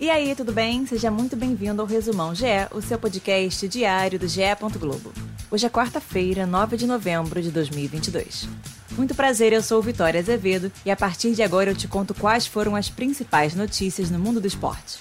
[0.00, 0.86] E aí, tudo bem?
[0.86, 4.40] Seja muito bem-vindo ao Resumão GE, o seu podcast diário do GE.
[4.78, 5.12] Globo.
[5.50, 8.48] Hoje é quarta-feira, 9 de novembro de 2022.
[8.92, 12.46] Muito prazer, eu sou Vitória Azevedo e a partir de agora eu te conto quais
[12.46, 15.00] foram as principais notícias no mundo do esporte.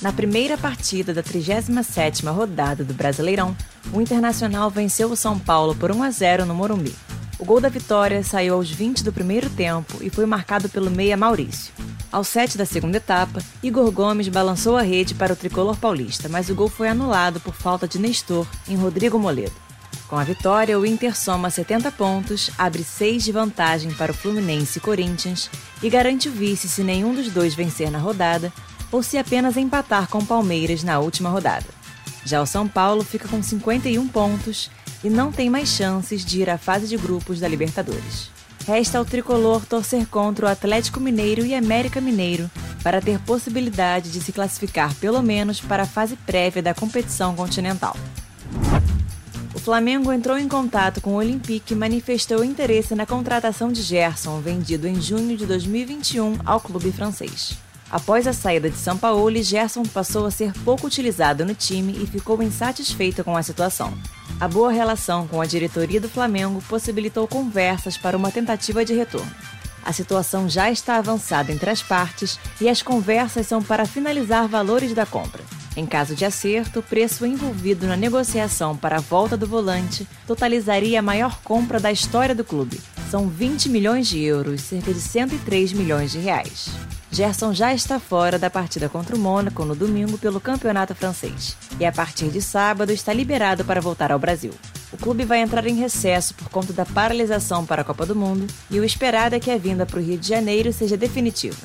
[0.00, 3.56] Na primeira partida da 37ª rodada do Brasileirão,
[3.92, 6.94] o Internacional venceu o São Paulo por 1 a 0 no Morumbi.
[7.40, 11.16] O gol da vitória saiu aos 20 do primeiro tempo e foi marcado pelo meia
[11.16, 11.72] Maurício.
[12.12, 16.50] Aos 7 da segunda etapa, Igor Gomes balançou a rede para o tricolor paulista, mas
[16.50, 19.54] o gol foi anulado por falta de Nestor em Rodrigo Moledo.
[20.06, 24.78] Com a vitória, o Inter soma 70 pontos, abre 6 de vantagem para o Fluminense
[24.78, 25.48] e Corinthians
[25.82, 28.52] e garante o vice se nenhum dos dois vencer na rodada
[28.92, 31.80] ou se apenas empatar com o Palmeiras na última rodada.
[32.22, 34.70] Já o São Paulo fica com 51 pontos
[35.02, 38.30] e não tem mais chances de ir à fase de grupos da Libertadores.
[38.66, 42.50] Resta ao tricolor torcer contra o Atlético Mineiro e América Mineiro
[42.82, 47.96] para ter possibilidade de se classificar pelo menos para a fase prévia da competição continental.
[49.54, 54.40] O Flamengo entrou em contato com o Olympique e manifestou interesse na contratação de Gerson,
[54.40, 57.58] vendido em junho de 2021 ao clube francês.
[57.90, 62.06] Após a saída de São Paulo, Gerson passou a ser pouco utilizado no time e
[62.06, 63.92] ficou insatisfeito com a situação.
[64.38, 69.30] A boa relação com a diretoria do Flamengo possibilitou conversas para uma tentativa de retorno.
[69.84, 74.94] A situação já está avançada entre as partes e as conversas são para finalizar valores
[74.94, 75.42] da compra.
[75.76, 80.98] Em caso de acerto, o preço envolvido na negociação para a volta do volante totalizaria
[80.98, 82.80] a maior compra da história do clube.
[83.10, 86.70] São 20 milhões de euros, cerca de 103 milhões de reais.
[87.12, 91.84] Gerson já está fora da partida contra o Mônaco no domingo pelo Campeonato Francês e
[91.84, 94.52] a partir de sábado está liberado para voltar ao Brasil.
[94.92, 98.46] O clube vai entrar em recesso por conta da paralisação para a Copa do Mundo
[98.70, 101.56] e o esperado é que a vinda para o Rio de Janeiro seja definitiva.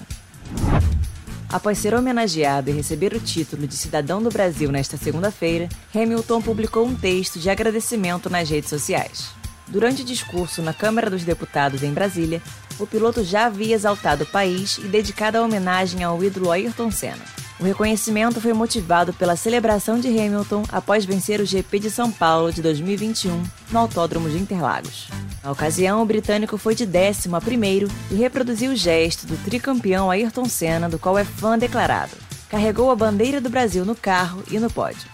[1.47, 6.85] Após ser homenageado e receber o título de cidadão do Brasil nesta segunda-feira, Hamilton publicou
[6.85, 9.29] um texto de agradecimento nas redes sociais.
[9.67, 12.41] Durante o discurso na Câmara dos Deputados em Brasília,
[12.79, 17.23] o piloto já havia exaltado o país e dedicado a homenagem ao ídolo Ayrton Senna.
[17.59, 22.51] O reconhecimento foi motivado pela celebração de Hamilton após vencer o GP de São Paulo
[22.51, 23.41] de 2021
[23.71, 25.07] no Autódromo de Interlagos.
[25.41, 30.11] Na ocasião, o britânico foi de décimo a primeiro e reproduziu o gesto do tricampeão
[30.11, 32.11] Ayrton Senna, do qual é fã declarado.
[32.49, 35.07] Carregou a bandeira do Brasil no carro e no pódio.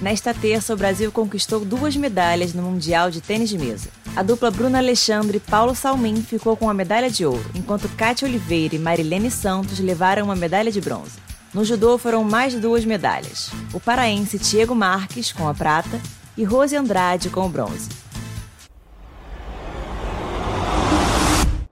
[0.00, 3.88] Nesta terça, o Brasil conquistou duas medalhas no Mundial de Tênis de Mesa.
[4.14, 8.28] A dupla Bruna Alexandre e Paulo Salmin ficou com a medalha de ouro, enquanto Kátia
[8.28, 11.18] Oliveira e Marilene Santos levaram uma medalha de bronze.
[11.52, 13.50] No judô foram mais duas medalhas.
[13.72, 16.00] O paraense Diego Marques com a prata
[16.36, 17.88] e Rose Andrade com o bronze.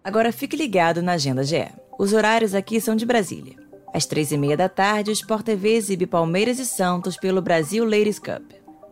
[0.03, 1.69] Agora fique ligado na Agenda GE.
[1.97, 3.66] Os horários aqui são de Brasília.
[3.97, 7.83] Às três e meia da tarde, o Sport TV exibe Palmeiras e Santos pelo Brasil
[7.83, 8.43] Ladies Cup.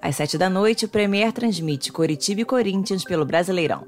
[0.00, 3.86] Às sete da noite, o Premier transmite Coritiba e Corinthians pelo Brasileirão.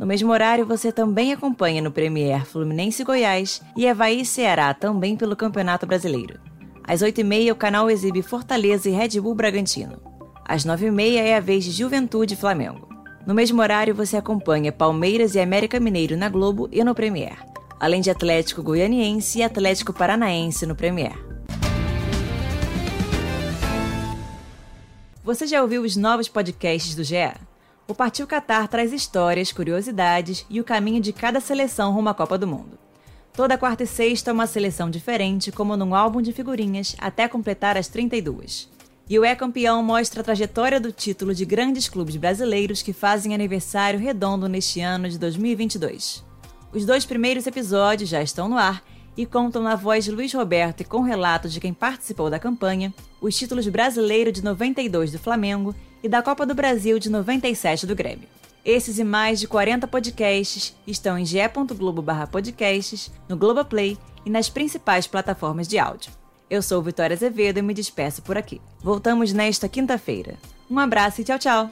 [0.00, 4.72] No mesmo horário, você também acompanha no Premier Fluminense e Goiás e Havaí e Ceará
[4.72, 6.40] também pelo Campeonato Brasileiro.
[6.82, 10.00] Às oito e meia, o canal exibe Fortaleza e Red Bull Bragantino.
[10.46, 12.88] Às nove e meia é a vez de Juventude e Flamengo.
[13.26, 17.36] No mesmo horário, você acompanha Palmeiras e América Mineiro na Globo e no Premier
[17.84, 21.12] além de Atlético Goianiense e Atlético Paranaense no Premier.
[25.22, 27.34] Você já ouviu os novos podcasts do GE?
[27.86, 32.38] O Partiu Qatar traz histórias, curiosidades e o caminho de cada seleção rumo à Copa
[32.38, 32.78] do Mundo.
[33.34, 37.86] Toda quarta e sexta uma seleção diferente, como num álbum de figurinhas, até completar as
[37.88, 38.66] 32.
[39.06, 43.34] E o É Campeão mostra a trajetória do título de grandes clubes brasileiros que fazem
[43.34, 46.24] aniversário redondo neste ano de 2022.
[46.74, 48.82] Os dois primeiros episódios já estão no ar
[49.16, 52.92] e contam na voz de Luiz Roberto e com relatos de quem participou da campanha,
[53.20, 55.72] os títulos brasileiro de 92 do Flamengo
[56.02, 58.28] e da Copa do Brasil de 97 do Grêmio.
[58.64, 63.96] Esses e mais de 40 podcasts estão em ge.globo/podcasts, no Globoplay
[64.26, 66.10] e nas principais plataformas de áudio.
[66.50, 68.60] Eu sou Vitória Azevedo e me despeço por aqui.
[68.82, 70.34] Voltamos nesta quinta-feira.
[70.68, 71.70] Um abraço e tchau, tchau!